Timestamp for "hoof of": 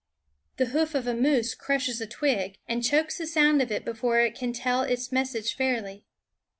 0.73-1.05